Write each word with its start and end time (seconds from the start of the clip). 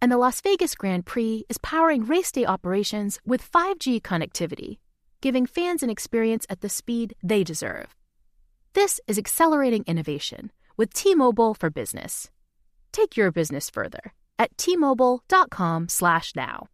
and 0.00 0.12
the 0.12 0.16
Las 0.16 0.40
Vegas 0.40 0.74
Grand 0.74 1.04
Prix 1.06 1.44
is 1.48 1.58
powering 1.58 2.04
race 2.04 2.32
day 2.32 2.46
operations 2.46 3.20
with 3.24 3.50
5G 3.50 4.00
connectivity, 4.00 4.78
giving 5.20 5.46
fans 5.46 5.82
an 5.82 5.90
experience 5.90 6.46
at 6.48 6.60
the 6.60 6.68
speed 6.68 7.14
they 7.22 7.42
deserve. 7.44 7.94
This 8.74 9.00
is 9.06 9.18
accelerating 9.18 9.84
innovation 9.86 10.52
with 10.76 10.94
T-Mobile 10.94 11.54
for 11.54 11.70
Business. 11.70 12.30
Take 12.92 13.16
your 13.16 13.32
business 13.32 13.70
further 13.70 14.12
at 14.38 14.56
t-mobile.com/now. 14.56 16.68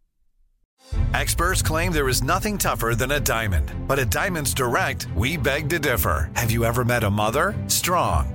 Experts 1.13 1.61
claim 1.61 1.91
there 1.91 2.09
is 2.09 2.21
nothing 2.21 2.57
tougher 2.57 2.95
than 2.95 3.13
a 3.13 3.19
diamond, 3.19 3.71
but 3.87 3.97
at 3.97 4.11
Diamonds 4.11 4.53
Direct, 4.53 5.07
we 5.15 5.37
beg 5.37 5.69
to 5.69 5.79
differ. 5.79 6.29
Have 6.35 6.51
you 6.51 6.63
ever 6.63 6.85
met 6.85 7.03
a 7.03 7.09
mother? 7.09 7.55
Strong, 7.67 8.34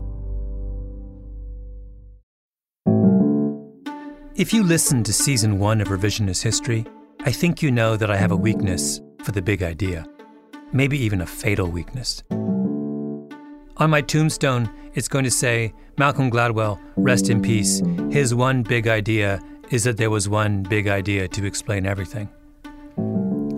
If 4.41 4.51
you 4.51 4.63
listen 4.63 5.03
to 5.03 5.13
season 5.13 5.59
one 5.59 5.81
of 5.81 5.89
Revisionist 5.89 6.41
History, 6.41 6.83
I 7.19 7.31
think 7.31 7.61
you 7.61 7.69
know 7.69 7.95
that 7.95 8.09
I 8.09 8.17
have 8.17 8.31
a 8.31 8.35
weakness 8.35 8.99
for 9.23 9.31
the 9.31 9.41
big 9.43 9.61
idea, 9.61 10.03
maybe 10.73 10.97
even 10.97 11.21
a 11.21 11.27
fatal 11.27 11.67
weakness. 11.67 12.23
On 12.31 13.91
my 13.91 14.01
tombstone, 14.01 14.67
it's 14.95 15.07
going 15.07 15.25
to 15.25 15.29
say, 15.29 15.75
Malcolm 15.99 16.31
Gladwell, 16.31 16.79
rest 16.95 17.29
in 17.29 17.43
peace. 17.43 17.83
His 18.09 18.33
one 18.33 18.63
big 18.63 18.87
idea 18.87 19.39
is 19.69 19.83
that 19.83 19.97
there 19.97 20.09
was 20.09 20.27
one 20.27 20.63
big 20.63 20.87
idea 20.87 21.27
to 21.27 21.45
explain 21.45 21.85
everything. 21.85 22.27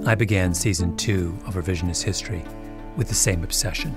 I 0.06 0.16
began 0.16 0.54
season 0.54 0.98
two 0.98 1.40
of 1.48 1.54
Revisionist 1.54 2.04
History 2.04 2.44
with 2.98 3.08
the 3.08 3.16
same 3.16 3.46
obsession. 3.46 3.96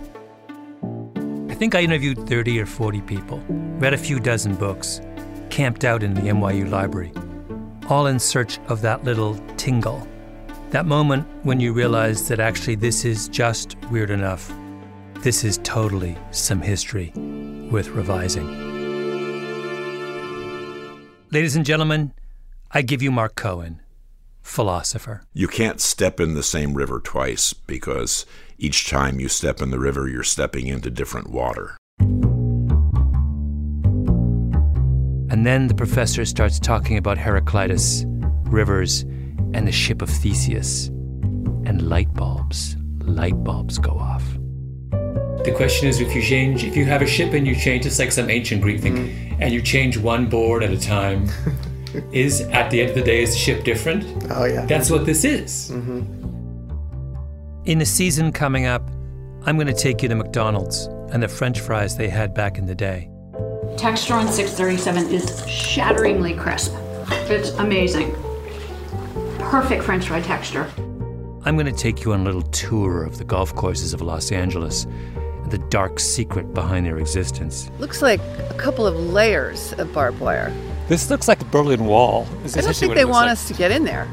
I 1.50 1.54
think 1.56 1.74
I 1.74 1.80
interviewed 1.80 2.28
30 2.28 2.60
or 2.60 2.66
40 2.66 3.00
people, 3.00 3.42
read 3.48 3.92
a 3.92 3.98
few 3.98 4.20
dozen 4.20 4.54
books, 4.54 5.00
camped 5.56 5.86
out 5.86 6.02
in 6.02 6.12
the 6.12 6.20
NYU 6.20 6.68
library, 6.68 7.10
all 7.88 8.08
in 8.08 8.18
search 8.18 8.58
of 8.68 8.82
that 8.82 9.04
little 9.04 9.38
tingle, 9.56 10.06
that 10.68 10.84
moment 10.84 11.26
when 11.44 11.58
you 11.58 11.72
realize 11.72 12.28
that 12.28 12.38
actually 12.38 12.74
this 12.74 13.06
is 13.06 13.26
just 13.28 13.74
weird 13.90 14.10
enough. 14.10 14.52
This 15.20 15.44
is 15.44 15.58
totally 15.64 16.14
some 16.30 16.60
history 16.60 17.10
with 17.70 17.88
revising. 17.88 18.46
Ladies 21.30 21.56
and 21.56 21.64
gentlemen, 21.64 22.12
I 22.72 22.82
give 22.82 23.00
you 23.00 23.10
Mark 23.10 23.34
Cohen, 23.34 23.80
philosopher. 24.42 25.22
You 25.32 25.48
can't 25.48 25.80
step 25.80 26.20
in 26.20 26.34
the 26.34 26.42
same 26.42 26.74
river 26.74 27.00
twice 27.00 27.54
because 27.54 28.26
each 28.58 28.90
time 28.90 29.20
you 29.20 29.28
step 29.28 29.62
in 29.62 29.70
the 29.70 29.78
river, 29.78 30.06
you're 30.06 30.22
stepping 30.22 30.66
into 30.66 30.90
different 30.90 31.30
water. 31.30 31.78
And 35.36 35.44
then 35.44 35.66
the 35.66 35.74
professor 35.74 36.24
starts 36.24 36.58
talking 36.58 36.96
about 36.96 37.18
Heraclitus, 37.18 38.06
rivers, 38.44 39.02
and 39.52 39.68
the 39.68 39.70
ship 39.70 40.00
of 40.00 40.08
Theseus. 40.08 40.86
And 41.66 41.90
light 41.90 42.14
bulbs, 42.14 42.74
light 43.00 43.44
bulbs 43.44 43.76
go 43.76 43.90
off. 43.90 44.24
The 45.44 45.52
question 45.54 45.88
is 45.88 46.00
if 46.00 46.14
you 46.14 46.22
change, 46.22 46.64
if 46.64 46.74
you 46.74 46.86
have 46.86 47.02
a 47.02 47.06
ship 47.06 47.34
and 47.34 47.46
you 47.46 47.54
change, 47.54 47.84
it's 47.84 47.98
like 47.98 48.12
some 48.12 48.30
ancient 48.30 48.62
Greek 48.62 48.80
thing, 48.80 48.96
mm. 48.96 49.36
and 49.38 49.52
you 49.52 49.60
change 49.60 49.98
one 49.98 50.26
board 50.26 50.62
at 50.62 50.70
a 50.70 50.80
time, 50.80 51.28
is 52.12 52.40
at 52.40 52.70
the 52.70 52.80
end 52.80 52.88
of 52.88 52.96
the 52.96 53.02
day, 53.02 53.22
is 53.22 53.32
the 53.32 53.38
ship 53.38 53.62
different? 53.62 54.06
Oh, 54.30 54.46
yeah. 54.46 54.64
That's 54.64 54.88
what 54.90 55.04
this 55.04 55.22
is. 55.22 55.70
Mm-hmm. 55.70 56.00
In 57.66 57.78
the 57.78 57.84
season 57.84 58.32
coming 58.32 58.64
up, 58.64 58.88
I'm 59.42 59.56
going 59.56 59.66
to 59.66 59.74
take 59.74 60.02
you 60.02 60.08
to 60.08 60.14
McDonald's 60.14 60.86
and 61.12 61.22
the 61.22 61.28
french 61.28 61.60
fries 61.60 61.94
they 61.98 62.08
had 62.08 62.32
back 62.32 62.56
in 62.56 62.64
the 62.64 62.74
day. 62.74 63.10
Textron 63.76 64.30
637 64.30 65.10
is 65.12 65.46
shatteringly 65.46 66.32
crisp. 66.32 66.74
It's 67.28 67.50
amazing. 67.58 68.10
Perfect 69.38 69.84
french 69.84 70.08
fry 70.08 70.22
texture. 70.22 70.66
I'm 71.44 71.56
going 71.56 71.66
to 71.66 71.72
take 71.72 72.02
you 72.02 72.14
on 72.14 72.22
a 72.22 72.24
little 72.24 72.40
tour 72.42 73.04
of 73.04 73.18
the 73.18 73.24
golf 73.24 73.54
courses 73.54 73.92
of 73.92 74.00
Los 74.00 74.32
Angeles 74.32 74.84
and 74.84 75.50
the 75.50 75.58
dark 75.58 76.00
secret 76.00 76.54
behind 76.54 76.86
their 76.86 76.96
existence. 76.96 77.70
Looks 77.78 78.00
like 78.00 78.20
a 78.50 78.54
couple 78.56 78.86
of 78.86 78.96
layers 78.96 79.74
of 79.74 79.92
barbed 79.92 80.20
wire. 80.20 80.54
This 80.88 81.10
looks 81.10 81.28
like 81.28 81.38
the 81.38 81.44
Berlin 81.44 81.84
Wall. 81.84 82.26
I 82.44 82.62
don't 82.62 82.74
think 82.74 82.94
they 82.94 83.04
want 83.04 83.26
like. 83.26 83.32
us 83.32 83.46
to 83.48 83.54
get 83.54 83.70
in 83.70 83.84
there. 83.84 84.04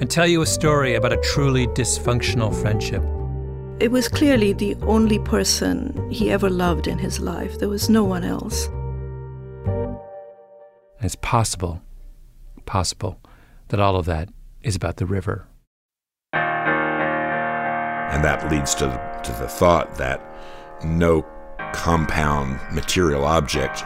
And 0.00 0.08
tell 0.08 0.28
you 0.28 0.42
a 0.42 0.46
story 0.46 0.94
about 0.94 1.12
a 1.12 1.16
truly 1.18 1.66
dysfunctional 1.66 2.54
friendship. 2.54 3.02
It 3.78 3.90
was 3.90 4.08
clearly 4.08 4.54
the 4.54 4.74
only 4.82 5.18
person 5.18 6.10
he 6.10 6.30
ever 6.30 6.48
loved 6.48 6.86
in 6.86 6.98
his 6.98 7.20
life. 7.20 7.58
There 7.58 7.68
was 7.68 7.90
no 7.90 8.04
one 8.04 8.24
else. 8.24 8.70
It's 11.02 11.16
possible, 11.16 11.82
possible, 12.64 13.20
that 13.68 13.78
all 13.78 13.96
of 13.96 14.06
that 14.06 14.30
is 14.62 14.76
about 14.76 14.96
the 14.96 15.04
river. 15.04 15.46
And 16.32 18.24
that 18.24 18.50
leads 18.50 18.74
to 18.76 18.86
the, 18.86 18.96
to 19.24 19.32
the 19.40 19.48
thought 19.48 19.96
that 19.98 20.22
no 20.82 21.26
compound 21.74 22.58
material 22.72 23.26
object 23.26 23.82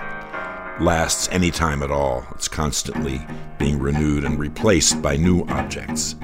lasts 0.81 1.29
any 1.33 1.51
time 1.51 1.83
at 1.83 1.91
all. 1.91 2.25
It's 2.31 2.47
constantly 2.47 3.27
being 3.59 3.81
renewed 3.81 4.23
and 4.25 4.39
replaced 4.39 5.03
by 5.03 5.17
new 5.17 5.45
objects. 5.49 6.15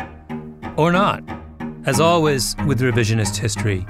Or 0.76 0.92
not. 0.92 1.35
As 1.86 2.00
always 2.00 2.56
with 2.66 2.80
revisionist 2.80 3.36
history, 3.36 3.86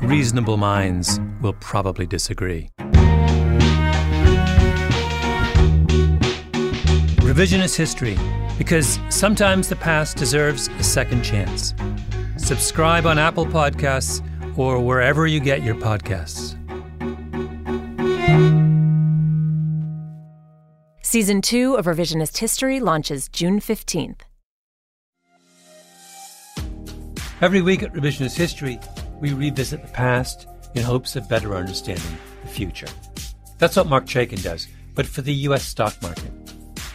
reasonable 0.00 0.56
minds 0.56 1.18
will 1.40 1.54
probably 1.54 2.06
disagree. 2.06 2.68
Revisionist 7.18 7.74
history, 7.74 8.16
because 8.58 9.00
sometimes 9.08 9.68
the 9.68 9.74
past 9.74 10.16
deserves 10.16 10.68
a 10.78 10.84
second 10.84 11.24
chance. 11.24 11.74
Subscribe 12.36 13.06
on 13.06 13.18
Apple 13.18 13.46
Podcasts 13.46 14.22
or 14.56 14.78
wherever 14.78 15.26
you 15.26 15.40
get 15.40 15.64
your 15.64 15.74
podcasts. 15.74 16.56
Season 21.00 21.42
2 21.42 21.74
of 21.74 21.86
Revisionist 21.86 22.38
History 22.38 22.78
launches 22.78 23.28
June 23.28 23.58
15th. 23.58 24.20
Every 27.42 27.60
week 27.60 27.82
at 27.82 27.92
Revisionist 27.92 28.36
History, 28.36 28.78
we 29.18 29.32
revisit 29.32 29.82
the 29.82 29.88
past 29.88 30.46
in 30.76 30.84
hopes 30.84 31.16
of 31.16 31.28
better 31.28 31.56
understanding 31.56 32.16
the 32.40 32.48
future. 32.48 32.86
That's 33.58 33.74
what 33.74 33.88
Marc 33.88 34.06
Chaikin 34.06 34.40
does, 34.44 34.68
but 34.94 35.06
for 35.06 35.22
the 35.22 35.34
U.S. 35.48 35.64
stock 35.64 36.00
market. 36.02 36.30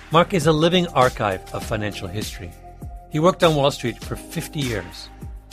Mark 0.10 0.34
is 0.34 0.48
a 0.48 0.54
living 0.54 0.88
archive 0.94 1.42
of 1.54 1.66
financial 1.66 2.08
history. 2.08 2.50
He 3.12 3.20
worked 3.20 3.44
on 3.44 3.56
Wall 3.58 3.72
Street 3.72 4.02
for 4.02 4.16
50 4.16 4.62
years. 4.62 5.10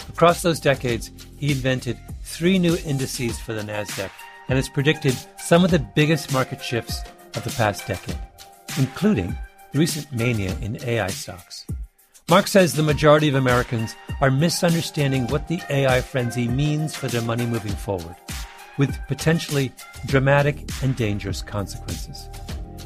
Across 0.08 0.42
those 0.42 0.60
decades, 0.60 1.10
he 1.40 1.50
invented 1.50 1.98
three 2.22 2.56
new 2.56 2.76
indices 2.86 3.36
for 3.40 3.52
the 3.52 3.62
NASDAQ 3.62 4.10
and 4.48 4.54
has 4.56 4.68
predicted 4.68 5.16
some 5.38 5.64
of 5.64 5.72
the 5.72 5.84
biggest 5.96 6.32
market 6.32 6.62
shifts 6.62 7.00
of 7.34 7.42
the 7.42 7.50
past 7.50 7.84
decade, 7.88 8.20
including 8.78 9.36
the 9.72 9.78
recent 9.80 10.12
mania 10.12 10.56
in 10.60 10.78
AI 10.84 11.08
stocks. 11.08 11.66
Marc 12.30 12.46
says 12.46 12.72
the 12.72 12.82
majority 12.82 13.28
of 13.28 13.34
Americans 13.34 13.94
are 14.22 14.30
misunderstanding 14.30 15.26
what 15.26 15.46
the 15.46 15.60
AI 15.68 16.00
frenzy 16.00 16.48
means 16.48 16.96
for 16.96 17.06
their 17.06 17.20
money 17.20 17.44
moving 17.44 17.74
forward, 17.74 18.16
with 18.78 18.96
potentially 19.08 19.70
dramatic 20.06 20.70
and 20.82 20.96
dangerous 20.96 21.42
consequences. 21.42 22.30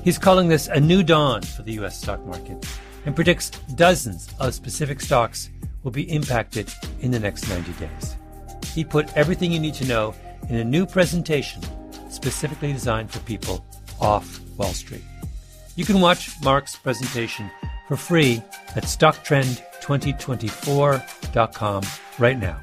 He's 0.02 0.18
calling 0.18 0.48
this 0.48 0.66
a 0.66 0.80
new 0.80 1.04
dawn 1.04 1.42
for 1.42 1.62
the 1.62 1.74
U.S. 1.74 2.00
stock 2.00 2.24
market 2.26 2.66
and 3.06 3.14
predicts 3.14 3.50
dozens 3.76 4.28
of 4.40 4.54
specific 4.54 5.00
stocks 5.00 5.50
will 5.84 5.92
be 5.92 6.10
impacted 6.10 6.68
in 6.98 7.12
the 7.12 7.20
next 7.20 7.48
90 7.48 7.72
days. 7.74 8.16
He 8.74 8.84
put 8.84 9.16
everything 9.16 9.52
you 9.52 9.60
need 9.60 9.74
to 9.74 9.86
know 9.86 10.16
in 10.48 10.56
a 10.56 10.64
new 10.64 10.84
presentation 10.84 11.62
specifically 12.10 12.72
designed 12.72 13.12
for 13.12 13.20
people 13.20 13.64
off 14.00 14.40
Wall 14.56 14.72
Street. 14.72 15.04
You 15.76 15.84
can 15.84 16.00
watch 16.00 16.28
Marc's 16.42 16.74
presentation 16.74 17.48
for 17.88 17.96
free 17.96 18.40
at 18.76 18.84
stocktrend2024.com 18.84 21.82
right 22.18 22.38
now. 22.38 22.60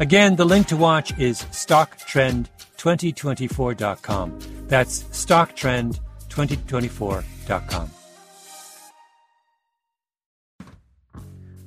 Again, 0.00 0.34
the 0.36 0.44
link 0.44 0.66
to 0.68 0.76
watch 0.76 1.18
is 1.18 1.42
stocktrend2024.com. 1.42 4.38
That's 4.68 5.02
stocktrend2024.com. 5.04 7.90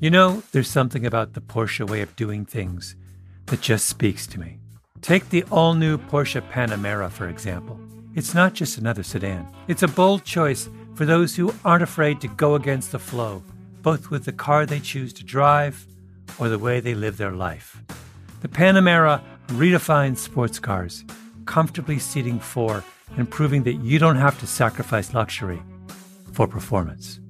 You 0.02 0.10
know, 0.10 0.44
there's 0.54 0.70
something 0.70 1.06
about 1.06 1.34
the 1.34 1.42
Porsche 1.42 1.90
way 1.90 2.02
of 2.02 2.16
doing 2.16 2.46
things 2.46 2.96
that 3.48 3.60
just 3.62 3.88
speaks 3.88 4.26
to 4.28 4.40
me. 4.40 4.60
Take 5.02 5.30
the 5.30 5.44
all 5.52 5.74
new 5.74 5.98
Porsche 5.98 6.42
Panamera, 6.52 7.12
for 7.12 7.28
example. 7.28 7.78
It's 8.16 8.34
not 8.34 8.54
just 8.54 8.78
another 8.78 9.04
sedan, 9.04 9.48
it's 9.68 9.84
a 9.84 9.88
bold 9.88 10.24
choice 10.24 10.70
for 11.00 11.06
those 11.06 11.38
who 11.38 11.54
aren't 11.64 11.82
afraid 11.82 12.20
to 12.20 12.28
go 12.28 12.56
against 12.56 12.92
the 12.92 13.00
flow, 13.00 13.42
both 13.82 14.10
with 14.10 14.26
the 14.26 14.34
car 14.34 14.66
they 14.66 14.82
choose 14.82 15.14
to 15.14 15.24
drive 15.24 15.88
or 16.38 16.50
the 16.50 16.60
way 16.60 16.82
they 16.82 16.94
live 16.94 17.16
their 17.16 17.32
life. 17.32 17.82
The 18.42 18.50
Panamera 18.50 19.24
redefines 19.48 20.18
sports 20.18 20.60
cars, 20.60 21.06
comfortably 21.46 22.00
seating 22.00 22.38
four 22.38 22.84
and 23.16 23.32
proving 23.32 23.64
that 23.64 23.76
you 23.76 23.98
don't 23.98 24.18
have 24.18 24.38
to 24.42 24.46
sacrifice 24.46 25.14
luxury 25.14 25.62
for 26.34 26.50
performance. 26.50 27.22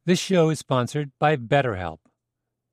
This 0.07 0.17
show 0.17 0.49
is 0.49 0.57
sponsored 0.57 1.11
by 1.19 1.37
BetterHelp. 1.37 1.99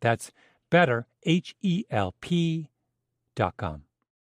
That's 0.00 0.32
better, 0.70 1.06
H 1.24 1.54
E 1.60 1.84
L 1.90 2.14
P.com. 2.20 3.84